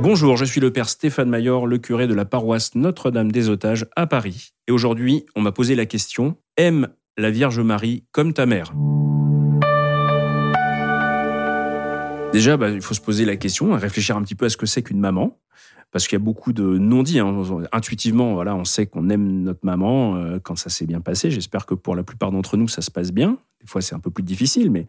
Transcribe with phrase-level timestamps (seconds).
[0.00, 3.84] Bonjour, je suis le père Stéphane Mayor, le curé de la paroisse Notre-Dame des Otages
[3.96, 4.52] à Paris.
[4.68, 6.86] Et aujourd'hui, on m'a posé la question Aime
[7.16, 8.72] la Vierge Marie comme ta mère?
[12.32, 14.66] Déjà, bah, il faut se poser la question, réfléchir un petit peu à ce que
[14.66, 15.40] c'est qu'une maman,
[15.90, 17.18] parce qu'il y a beaucoup de non-dits.
[17.18, 17.44] Hein.
[17.72, 21.32] Intuitivement, voilà, on sait qu'on aime notre maman euh, quand ça s'est bien passé.
[21.32, 23.36] J'espère que pour la plupart d'entre nous, ça se passe bien.
[23.60, 24.86] Des fois, c'est un peu plus difficile, mais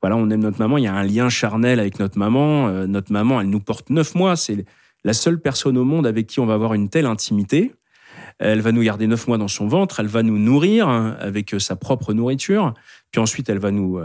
[0.00, 0.78] voilà, on aime notre maman.
[0.78, 2.68] Il y a un lien charnel avec notre maman.
[2.68, 4.36] Euh, notre maman, elle nous porte neuf mois.
[4.36, 4.64] C'est
[5.04, 7.72] la seule personne au monde avec qui on va avoir une telle intimité.
[8.38, 10.00] Elle va nous garder neuf mois dans son ventre.
[10.00, 12.74] Elle va nous nourrir hein, avec euh, sa propre nourriture.
[13.10, 14.00] Puis ensuite, elle va nous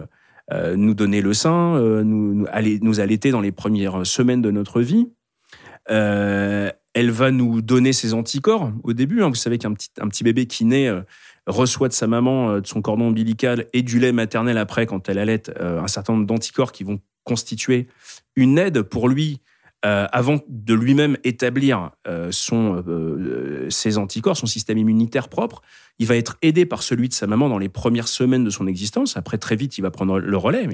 [0.75, 2.47] nous donner le sein, nous, nous,
[2.81, 5.07] nous allaiter dans les premières semaines de notre vie.
[5.89, 9.23] Euh, elle va nous donner ses anticorps au début.
[9.23, 9.29] Hein.
[9.29, 11.01] Vous savez qu'un petit, un petit bébé qui naît euh,
[11.47, 15.09] reçoit de sa maman, euh, de son cordon ombilical et du lait maternel après, quand
[15.09, 17.87] elle allait, un certain nombre d'anticorps qui vont constituer
[18.35, 19.41] une aide pour lui
[19.85, 21.89] avant de lui-même établir
[22.31, 22.81] son,
[23.69, 25.61] ses anticorps, son système immunitaire propre.
[25.99, 28.65] Il va être aidé par celui de sa maman dans les premières semaines de son
[28.65, 29.17] existence.
[29.17, 30.69] Après, très vite, il va prendre le relais.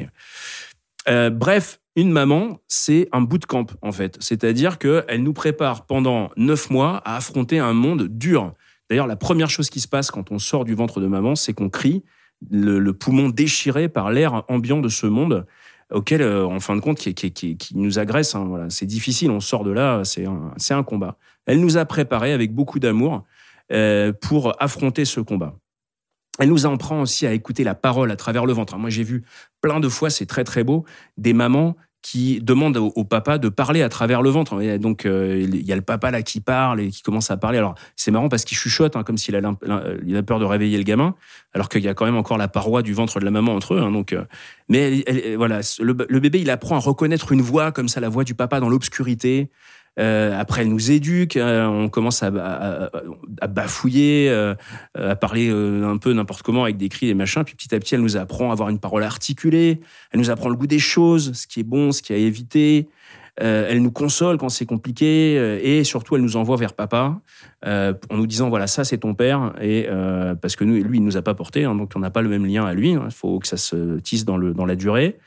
[1.32, 4.18] Bref, une maman, c'est un bootcamp, en fait.
[4.20, 8.54] C'est-à-dire qu'elle nous prépare pendant neuf mois à affronter un monde dur.
[8.90, 11.54] D'ailleurs, la première chose qui se passe quand on sort du ventre de maman, c'est
[11.54, 12.04] qu'on crie,
[12.50, 15.46] le, poumon déchiré par l'air ambiant de ce monde
[15.92, 18.36] auquel, euh, en fin de compte, qui, nous agresse.
[18.36, 18.68] Hein.
[18.70, 21.18] C'est difficile, on sort de là, c'est un, combat.
[21.46, 23.24] Elle nous a préparé avec beaucoup d'amour
[23.72, 25.56] euh, pour affronter ce combat.
[26.40, 28.78] Elle nous apprend aussi à écouter la parole à travers le ventre.
[28.78, 29.24] Moi, j'ai vu
[29.62, 30.86] plein de fois, c'est très très beau,
[31.18, 34.78] des mamans qui demande au, papa de parler à travers le ventre.
[34.78, 37.58] Donc, euh, il y a le papa là qui parle et qui commence à parler.
[37.58, 39.42] Alors, c'est marrant parce qu'il chuchote, hein, comme s'il a,
[40.06, 41.16] il a peur de réveiller le gamin,
[41.54, 43.74] alors qu'il y a quand même encore la paroi du ventre de la maman entre
[43.74, 43.82] eux.
[43.82, 44.24] Hein, donc, euh,
[44.70, 45.04] mais
[45.36, 48.34] voilà, le, le, bébé, il apprend à reconnaître une voix comme ça, la voix du
[48.34, 49.50] papa dans l'obscurité.
[49.98, 52.30] Euh, après, elle nous éduque, euh, on commence à,
[53.48, 54.56] bafouiller, euh,
[54.96, 57.44] à parler un peu n'importe comment avec des cris et machins.
[57.44, 59.82] Puis petit à petit, elle nous apprend à avoir une parole articulée.
[60.12, 62.88] Elle nous apprend le goût des choses, ce qui est bon, ce qui a évité.
[63.40, 67.20] Elle nous console quand c'est compliqué et surtout elle nous envoie vers papa
[67.66, 69.88] en nous disant voilà ça c'est ton père et
[70.42, 72.46] parce que lui il nous a pas porté hein, donc on n'a pas le même
[72.46, 73.08] lien à lui il hein.
[73.10, 75.18] faut que ça se tisse dans le dans la durée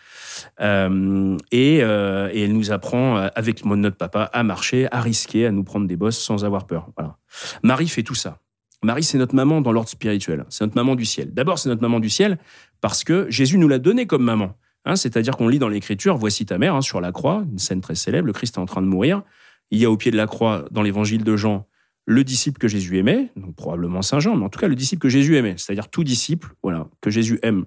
[0.61, 5.51] euh, euh, et, elle nous apprend, euh, avec notre papa, à marcher, à risquer, à
[5.51, 6.89] nous prendre des bosses sans avoir peur.
[6.97, 7.17] Voilà.
[7.63, 8.39] Marie fait tout ça.
[8.83, 10.45] Marie, c'est notre maman dans l'ordre spirituel.
[10.49, 11.33] C'est notre maman du ciel.
[11.33, 12.39] D'abord, c'est notre maman du ciel
[12.81, 14.57] parce que Jésus nous l'a donnée comme maman.
[14.85, 17.81] Hein, c'est-à-dire qu'on lit dans l'Écriture, voici ta mère hein, sur la croix, une scène
[17.81, 19.23] très célèbre, le Christ est en train de mourir.
[19.71, 21.67] Il y a au pied de la croix, dans l'évangile de Jean,
[22.05, 25.03] le disciple que Jésus aimait, donc probablement Saint Jean, mais en tout cas le disciple
[25.03, 27.65] que Jésus aimait, c'est-à-dire tout disciple, voilà, que Jésus aime.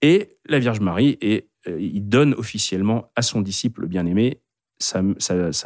[0.00, 4.40] Et la Vierge Marie est euh, il donne officiellement à son disciple bien-aimé
[4.78, 5.02] sa,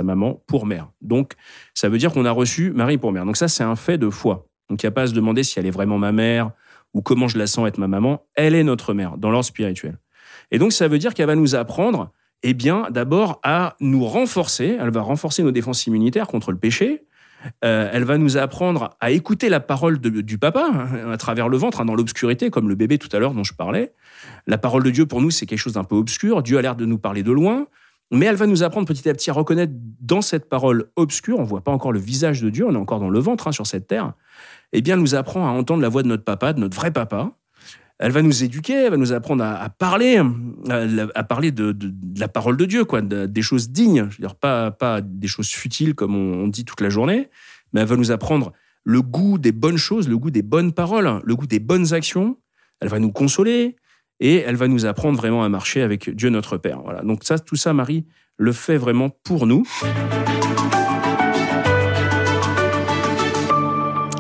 [0.05, 0.91] maman pour mère.
[1.01, 1.35] Donc,
[1.75, 3.25] ça veut dire qu'on a reçu Marie pour mère.
[3.27, 4.47] Donc ça, c'est un fait de foi.
[4.69, 6.53] Donc, il n'y a pas à se demander si elle est vraiment ma mère
[6.95, 8.25] ou comment je la sens être ma maman.
[8.35, 9.99] Elle est notre mère dans l'ordre spirituel.
[10.51, 12.13] Et donc, ça veut dire qu'elle va nous apprendre,
[12.43, 14.77] eh bien, d'abord à nous renforcer.
[14.81, 17.05] Elle va renforcer nos défenses immunitaires contre le péché.
[17.65, 21.57] Euh, elle va nous apprendre à écouter la parole du papa hein, à travers le
[21.57, 23.95] ventre, hein, dans l'obscurité, comme le bébé tout à l'heure dont je parlais.
[24.47, 26.43] La parole de Dieu, pour nous, c'est quelque chose d'un peu obscur.
[26.43, 27.67] Dieu a l'air de nous parler de loin.
[28.13, 31.43] Mais elle va nous apprendre petit à petit à reconnaître dans cette parole obscure, on
[31.43, 33.53] ne voit pas encore le visage de Dieu, on est encore dans le ventre hein,
[33.53, 34.15] sur cette terre,
[34.73, 36.91] eh bien, elle nous apprend à entendre la voix de notre papa, de notre vrai
[36.91, 37.33] papa.
[38.03, 40.23] Elle va nous éduquer, elle va nous apprendre à, parler,
[41.15, 41.77] à, parler de,
[42.19, 46.17] la parole de Dieu, quoi, des choses dignes, dire pas, pas des choses futiles comme
[46.17, 47.29] on, dit toute la journée,
[47.75, 48.53] mais elle va nous apprendre
[48.85, 52.39] le goût des bonnes choses, le goût des bonnes paroles, le goût des bonnes actions.
[52.81, 53.77] Elle va nous consoler,
[54.21, 56.81] et elle va nous apprendre vraiment à marcher avec Dieu notre Père.
[56.83, 57.03] Voilà.
[57.03, 58.07] Donc ça, tout ça, Marie
[58.41, 59.65] le fait vraiment pour nous.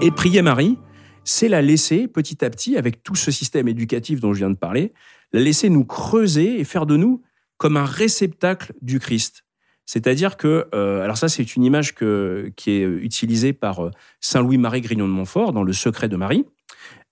[0.03, 0.77] Et prier Marie,
[1.25, 4.56] c'est la laisser petit à petit, avec tout ce système éducatif dont je viens de
[4.56, 4.92] parler,
[5.32, 7.22] la laisser nous creuser et faire de nous
[7.56, 9.44] comme un réceptacle du Christ.
[9.86, 13.90] C'est-à-dire que, euh, alors ça c'est une image qui est utilisée par euh,
[14.20, 16.46] Saint Louis-Marie Grignon de Montfort dans Le Secret de Marie.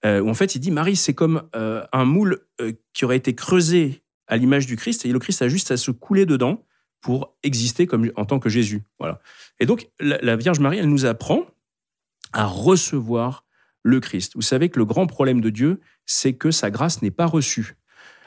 [0.04, 3.16] Euh, où en fait il dit Marie, c'est comme euh, un moule euh, qui aurait
[3.16, 6.64] été creusé à l'image du Christ, et le Christ a juste à se couler dedans
[7.00, 8.82] pour exister comme, en tant que Jésus.
[8.98, 9.20] Voilà.
[9.58, 11.46] Et donc la, Vierge Marie, elle nous apprend
[12.32, 13.44] à recevoir
[13.82, 14.32] le Christ.
[14.34, 17.76] Vous savez que le grand problème de Dieu, c'est que sa grâce n'est pas reçue.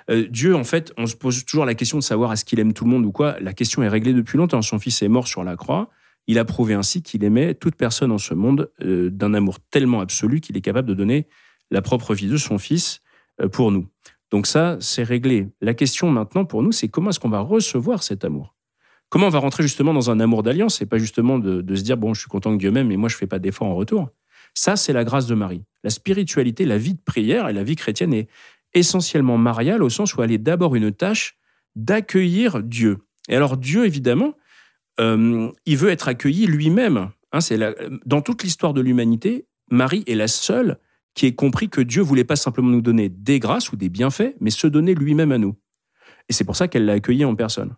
[0.09, 2.83] Dieu, en fait, on se pose toujours la question de savoir est-ce qu'il aime tout
[2.86, 3.39] le monde ou quoi.
[3.39, 4.62] La question est réglée depuis longtemps.
[4.62, 5.89] Son fils est mort sur la croix.
[6.27, 10.42] Il a prouvé ainsi qu'il aimait toute personne en ce monde d'un amour tellement absolu
[10.42, 11.27] qu'il est capable de donner
[11.71, 13.01] la propre vie de son fils
[13.42, 13.88] euh, pour nous.
[14.30, 15.50] Donc ça, c'est réglé.
[15.62, 18.56] La question maintenant pour nous, c'est comment est-ce qu'on va recevoir cet amour?
[19.09, 21.98] Comment on va rentrer justement dans un amour d'alliance C'est pas justement de, se dire
[21.98, 24.09] bon, je suis content que Dieu m'aime, mais moi je fais pas d'effort en retour?
[24.53, 25.63] Ça, c'est la grâce de Marie.
[25.83, 28.27] La spiritualité, la vie de prière et la vie chrétienne est
[28.74, 31.38] essentiellement mariale au sens où elle est d'abord une tâche
[31.75, 33.00] d'accueillir Dieu.
[33.30, 34.36] Et alors Dieu, évidemment,
[35.00, 37.12] euh, il veut être accueilli lui-même.
[37.31, 37.39] Hein,
[38.06, 40.77] dans toute l'histoire de l'humanité, Marie est la seule
[41.13, 44.36] qui ait compris que Dieu voulait pas simplement nous donner des grâces ou des bienfaits,
[44.39, 45.56] mais se donner lui-même à nous.
[46.30, 47.75] Et c'est pour ça qu'elle l'a accueilli en personne.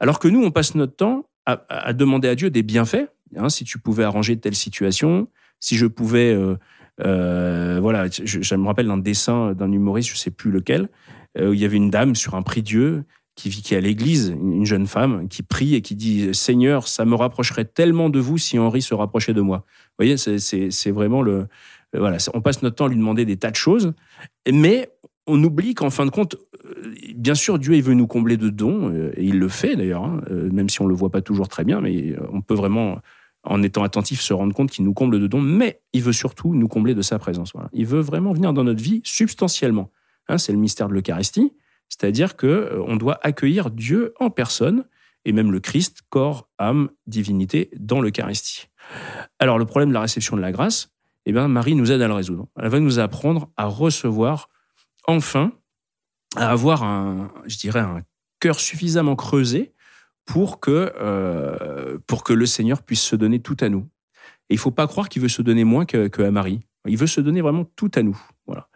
[0.00, 3.08] Alors que nous, on passe notre temps à, demander à Dieu des bienfaits.
[3.36, 5.28] Hein, si tu pouvais arranger telle situation,
[5.62, 6.56] si je pouvais, euh,
[7.00, 10.90] euh, voilà, je, me rappelle d'un dessin d'un humoriste, je sais plus lequel,
[11.38, 13.04] euh, où il y avait une dame sur un prix Dieu
[13.36, 17.14] qui vit à l'église, une jeune femme qui prie et qui dit Seigneur, ça me
[17.14, 19.64] rapprocherait tellement de vous si Henri se rapprochait de moi.
[19.66, 21.46] Vous voyez, c'est vraiment le
[21.94, 23.92] voilà, on passe notre temps à lui demander des tas de choses,
[24.50, 24.90] mais
[25.26, 26.36] on oublie qu'en fin de compte,
[27.14, 30.20] bien sûr, Dieu il veut nous combler de dons, et il le fait d'ailleurs, hein,
[30.30, 32.98] même si on le voit pas toujours très bien, mais on peut vraiment
[33.44, 36.54] en étant attentif, se rendre compte qu'il nous comble de dons, mais il veut surtout
[36.54, 37.52] nous combler de sa présence.
[37.72, 39.90] Il veut vraiment venir dans notre vie substantiellement.
[40.28, 41.52] Hein, c'est le mystère de l'Eucharistie,
[41.88, 44.84] c'est-à-dire que euh, on doit accueillir Dieu en personne
[45.24, 48.68] et même le Christ, corps, âme, divinité, dans l'Eucharistie.
[49.38, 50.90] Alors le problème de la réception de la grâce,
[51.26, 52.48] eh bien, Marie nous aide à le résoudre.
[52.60, 54.48] Elle va nous apprendre à recevoir
[55.06, 55.52] enfin,
[56.36, 58.02] à avoir un, je dirais, un
[58.40, 59.72] cœur suffisamment creusé
[60.24, 63.88] pour que, euh, pour que le Seigneur puisse se donner tout à nous.
[64.48, 66.60] Et il faut pas croire qu'il veut se donner moins que, que, Marie.
[66.86, 68.20] Il veut se donner vraiment tout à nous.
[68.46, 68.68] Voilà.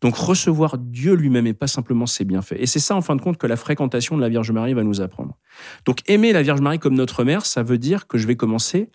[0.00, 2.56] Donc recevoir Dieu lui-même et pas simplement ses bienfaits.
[2.58, 4.84] Et c'est ça, en fin de compte, que la fréquentation de la Vierge Marie va
[4.84, 5.38] nous apprendre.
[5.84, 8.90] Donc aimer la Vierge Marie comme notre mère, ça veut dire que je vais commencer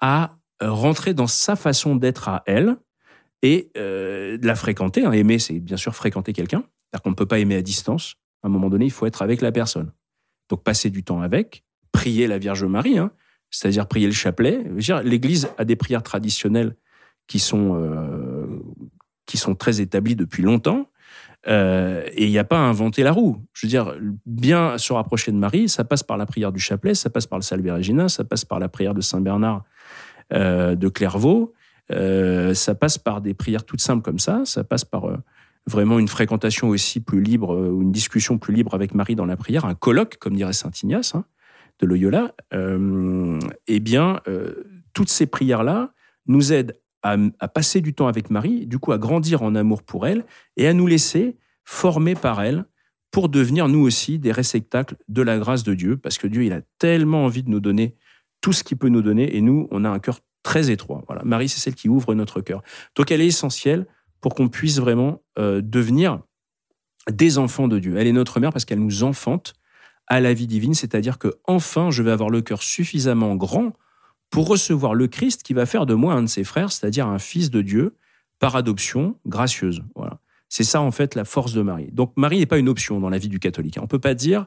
[0.00, 2.76] à euh, rentrer dans sa façon d'être à elle
[3.42, 5.04] et euh, de la fréquenter.
[5.04, 5.12] Hein.
[5.12, 6.60] Aimer, c'est bien sûr fréquenter quelqu'un.
[6.60, 8.14] C'est-à-dire qu'on ne peut pas aimer à distance.
[8.42, 9.92] À un moment donné, il faut être avec la personne.
[10.48, 13.10] Donc passer du temps avec, prier la Vierge Marie, hein,
[13.50, 14.64] c'est-à-dire prier le chapelet.
[15.04, 16.76] L'Église a des prières traditionnelles
[17.26, 18.46] qui sont, euh,
[19.26, 20.88] qui sont très établies depuis longtemps.
[21.48, 23.40] Euh, et il n'y a pas à inventer la roue.
[23.52, 23.94] Je veux dire,
[24.24, 27.38] bien se rapprocher de Marie, ça passe par la prière du chapelet, ça passe par
[27.38, 29.64] le Salve Regina, ça passe par la prière de Saint Bernard
[30.32, 31.52] euh, de Clairvaux,
[31.88, 35.08] ça passe par des prières toutes simples comme ça, ça passe par
[35.66, 39.26] vraiment une fréquentation aussi plus libre, euh, ou une discussion plus libre avec Marie dans
[39.26, 41.24] la prière, un colloque, comme dirait Saint Ignace hein,
[41.80, 45.92] de Loyola, euh, eh bien, euh, toutes ces prières-là
[46.26, 50.08] nous aident à, passer du temps avec Marie, du coup à grandir en amour pour
[50.08, 50.24] elle,
[50.56, 52.64] et à nous laisser former par elle
[53.12, 56.52] pour devenir nous aussi des réceptacles de la grâce de Dieu, parce que Dieu, il
[56.52, 57.94] a tellement envie de nous donner
[58.40, 61.04] tout ce qu'il peut nous donner, et nous, on a un cœur très étroit.
[61.06, 61.22] Voilà.
[61.24, 62.62] Marie, c'est celle qui ouvre notre cœur.
[62.96, 63.86] Donc elle est essentielle
[64.26, 66.18] pour qu'on puisse vraiment euh, devenir
[67.08, 67.96] des enfants de Dieu.
[67.96, 69.54] Elle est notre mère parce qu'elle nous enfante
[70.08, 73.72] à la vie divine, c'est-à-dire que enfin je vais avoir le cœur suffisamment grand
[74.28, 77.20] pour recevoir le Christ qui va faire de moi un de ses frères, c'est-à-dire un
[77.20, 77.94] fils de Dieu
[78.40, 79.84] par adoption gracieuse.
[79.94, 80.18] Voilà.
[80.48, 81.92] C'est ça en fait la force de Marie.
[81.92, 83.78] Donc Marie n'est pas une option dans la vie du catholique.
[83.80, 84.46] On peut pas dire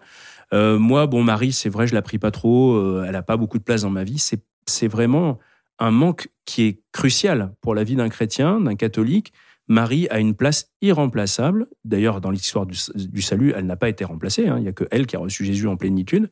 [0.51, 3.37] euh, moi bon Marie c'est vrai je la prie pas trop, euh, elle a pas
[3.37, 4.19] beaucoup de place dans ma vie.
[4.19, 5.39] C'est c'est vraiment
[5.79, 9.31] un manque qui est crucial pour la vie d'un chrétien, d'un catholique,
[9.69, 11.67] Marie a une place irremplaçable.
[11.85, 14.47] D'ailleurs, dans l'histoire du, salut, elle n'a pas été remplacée.
[14.47, 14.57] Hein.
[14.57, 16.31] Il n'y a que elle qui a reçu Jésus en plénitude.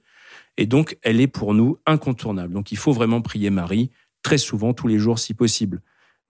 [0.58, 2.54] Et donc, elle est pour nous incontournable.
[2.54, 3.92] Donc, il faut vraiment prier Marie
[4.24, 5.82] très souvent, tous les jours, si possible.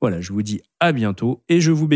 [0.02, 1.96] Voilà, je vous dis à bientôt et je vous bénis.